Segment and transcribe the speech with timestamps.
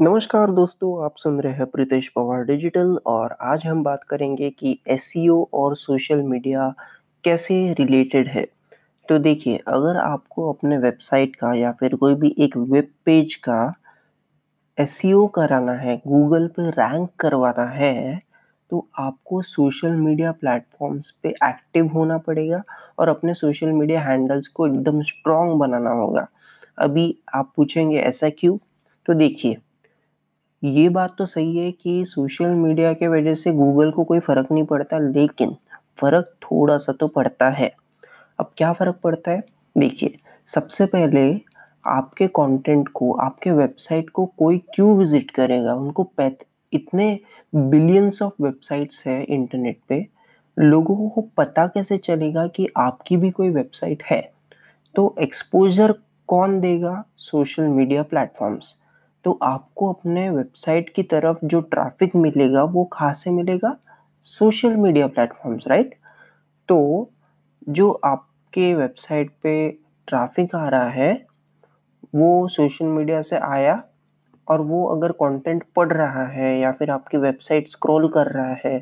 [0.00, 4.80] नमस्कार दोस्तों, आप सुन रहे हैं प्रीतेश पवार डिजिटल और आज हम बात करेंगे कि
[4.88, 6.74] एसईओ और सोशल मीडिया
[7.24, 8.46] कैसे रिलेटेड है।
[9.08, 13.74] तो देखिए, अगर आपको अपने वेबसाइट का या फिर कोई भी एक वेब पेज का
[14.78, 18.22] एसईओ कराना है, गूगल पे रैंक करवाना है,
[18.70, 22.62] तो आपको सोशल मीडिया प्लेटफ़ॉर्म्स पे एक्टिव होना पड़ेगा
[22.98, 26.28] और अपने सोशल मीडिया हैंडल्स को एकदम स्ट्रॉन्ग बनाना होगा।
[26.78, 28.58] अभी आप पूछेंगे ऐसा क्यों?
[29.06, 29.56] तो देखिए
[30.66, 34.48] ये बात तो सही है कि सोशल मीडिया के वजह से गूगल को कोई फ़र्क
[34.52, 35.56] नहीं पड़ता लेकिन
[36.00, 37.72] फ़र्क थोड़ा-सा तो पड़ता है।
[38.40, 39.42] अब क्या फ़र्क पड़ता है?
[39.78, 40.16] देखिए,
[40.46, 41.40] सबसे पहले
[41.86, 45.74] आपके कंटेंट को, आपके वेबसाइट को कोई क्यों विज़िट करेगा?
[45.74, 46.38] उनको पैत
[46.72, 47.20] इतने
[47.54, 50.06] बिलियंस ऑफ़ वेबसाइट्स है इंटरनेट पे,
[50.58, 54.32] लोगों को पता कैसे चलेगा कि आपकी भी कोई वेबसाइट है?
[54.94, 55.94] तो एक्सपोज़र
[56.28, 57.04] कौन देगा?
[57.16, 58.76] Social media platforms.
[59.26, 63.76] तो आपको अपने वेबसाइट की तरफ़ जो ट्रैफ़िक मिलेगा, वो कहाँ से मिलेगा
[64.26, 65.94] सोशल मीडिया प्लेटफॉर्म्स राइट
[66.68, 66.78] तो
[67.70, 69.54] जो आपके वेबसाइट पे
[70.08, 71.12] ट्रैफ़िक आ रहा है,
[72.14, 73.82] वो सोशल मीडिया से आया
[74.48, 78.78] और वो अगर कंटेंट पढ़ रहा है या फिर आपकी वेबसाइट स्क्रॉल कर रहा है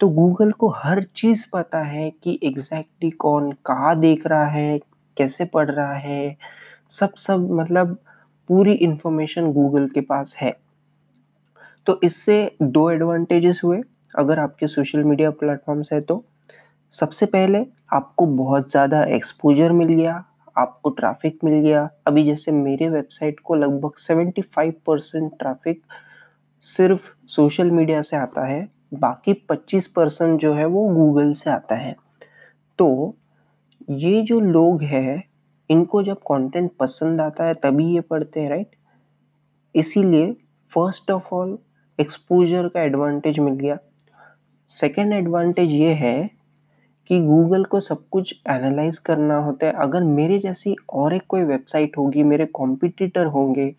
[0.00, 4.78] तो गूगल को हर चीज़ पता है कि एग्जैक्टली कौन कहाँ देख रहा है,
[5.16, 6.36] कैसे पढ़ रहा है,
[6.90, 7.98] सब सब मतलब
[8.48, 10.56] पूरी इन्फॉर्मेशन गूगल के पास है।
[11.86, 13.80] तो इससे दो एडवांटेजेस हुए,
[14.18, 16.24] अगर आपके सोशल मीडिया प्लेटफॉर्म्स है तो।
[16.94, 20.24] सबसे पहले, आपको बहुत ज़्यादा एक्सपोजर मिल गया,
[20.58, 25.82] आपको ट्रैफ़िक मिल गया। अभी जैसे मेरे वेबसाइट को लगभग 75 परसेंट ट्रैफ़िक
[26.62, 31.74] सिर्फ़ सोशल मीडिया से आता है, बाकी 25 परसेंट जो है वो गूगल से आता
[31.74, 31.94] है।
[32.78, 33.14] तो
[33.90, 35.24] ये जो लोग हैं
[35.70, 38.76] इनको जब कंटेंट पसंद आता है, तभी ये पढ़ते हैं राइट
[39.74, 40.32] इसीलिए
[40.70, 41.58] फ़र्स्ट ऑफ़ ऑल
[41.98, 43.78] एक्सपोजर का एडवांटेज मिल गया।
[44.70, 46.30] सेकेंड एडवांटेज ये है
[47.06, 51.42] कि गूगल को सब कुछ एनालाइज करना होता है। अगर मेरे जैसी और एक कोई
[51.42, 53.74] वेबसाइट होगी, मेरे कॉम्पिटिटर होंगे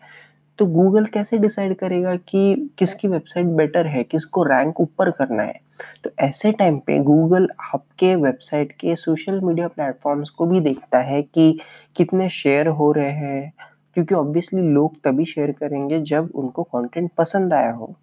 [0.58, 5.60] तो गूगल कैसे डिसाइड करेगा कि किसकी वेबसाइट बेटर है, किसको रैंक ऊपर करना है?
[6.04, 11.22] तो ऐसे टाइम पे गूगल आपके वेबसाइट के सोशल मीडिया प्लेटफॉर्म्स को भी देखता है
[11.22, 11.58] कि
[11.96, 13.52] कितने शेयर हो रहे हैं,
[13.94, 17.94] क्योंकि ऑब्वियसली लोग तभी शेयर करेंगे जब उनको कंटेंट पसंद आया हो।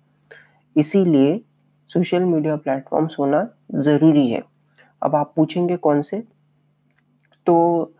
[0.75, 1.41] इसीलिए
[1.89, 4.41] सोशल मीडिया प्लेटफॉर्म्स होना ज़रूरी है।
[5.01, 6.23] अब आप पूछेंगे कौन से?
[7.45, 7.93] तो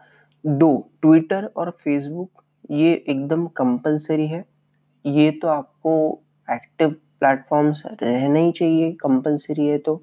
[0.46, 4.44] दो ट्विटर और फेसबुक ये एकदम कंपलसरी है।
[5.06, 5.94] ये तो आपको
[6.48, 9.96] एक्टिव प्लेटफॉर्म्स रहना ही चाहिए कंपलसरी है तो।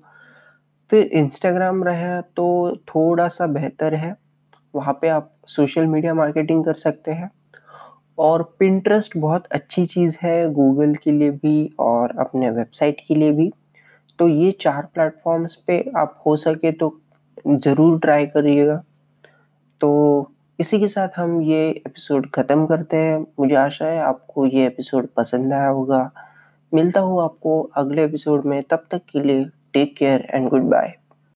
[0.91, 4.15] फिर इंस्टाग्राम रहा तो थोड़ा सा बेहतर है।
[4.75, 7.31] वहाँ पे आप सोशल मीडिया मार्केटिंग कर सकते हैं।
[8.19, 13.32] और पिंट्रस्ट बहुत अच्छी चीज़ है गूगल के लिए भी और अपने वेबसाइट के लिए
[13.32, 13.50] भी।
[14.19, 16.93] तो ये चार प्लेटफॉर्म्स पे आप हो सके तो
[17.49, 18.76] ज़रूर ट्राई करिएगा।
[19.81, 24.66] तो इसी के साथ हम ये एपिसोड ख़त्म करते हैं। मुझे आशा है आपको ये
[24.66, 26.10] एपिसोड पसंद आया होगा।
[26.75, 31.00] मिलता हूँ आपको अगले एपिसोड में। तब तक के लिए take care and good bye